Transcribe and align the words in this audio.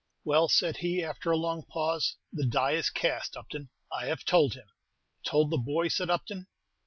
"Well," 0.23 0.49
said 0.49 0.77
he, 0.77 1.03
after 1.03 1.29
a 1.29 1.37
long 1.37 1.61
pause, 1.69 2.15
"the 2.33 2.47
die 2.47 2.71
is 2.71 2.89
cast, 2.89 3.37
Upton: 3.37 3.69
I 3.93 4.07
have 4.07 4.25
told 4.25 4.55
him!" 4.55 4.65
"Told 5.23 5.51
the 5.51 5.57
boy?" 5.59 5.89
said 5.89 6.09
Upton. 6.09 6.47